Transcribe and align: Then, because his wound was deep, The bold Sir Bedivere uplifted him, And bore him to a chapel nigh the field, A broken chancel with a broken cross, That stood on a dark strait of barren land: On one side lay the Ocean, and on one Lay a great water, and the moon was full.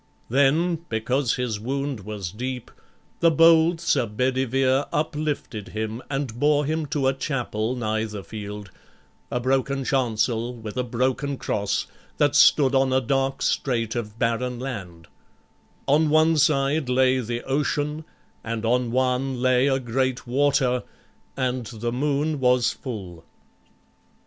Then, 0.29 0.77
because 0.89 1.35
his 1.35 1.59
wound 1.59 1.99
was 1.99 2.31
deep, 2.31 2.71
The 3.19 3.29
bold 3.29 3.79
Sir 3.79 4.07
Bedivere 4.07 4.85
uplifted 4.91 5.67
him, 5.67 6.01
And 6.09 6.39
bore 6.39 6.65
him 6.65 6.87
to 6.87 7.05
a 7.07 7.13
chapel 7.13 7.75
nigh 7.75 8.05
the 8.05 8.23
field, 8.23 8.71
A 9.29 9.39
broken 9.39 9.83
chancel 9.85 10.55
with 10.55 10.75
a 10.75 10.83
broken 10.83 11.37
cross, 11.37 11.85
That 12.17 12.33
stood 12.35 12.73
on 12.73 12.91
a 12.91 12.99
dark 12.99 13.43
strait 13.43 13.93
of 13.95 14.17
barren 14.17 14.59
land: 14.59 15.07
On 15.87 16.09
one 16.09 16.35
side 16.35 16.89
lay 16.89 17.19
the 17.19 17.43
Ocean, 17.43 18.03
and 18.43 18.65
on 18.65 18.89
one 18.89 19.39
Lay 19.39 19.67
a 19.67 19.79
great 19.79 20.25
water, 20.25 20.81
and 21.37 21.67
the 21.67 21.91
moon 21.91 22.39
was 22.39 22.71
full. 22.73 23.23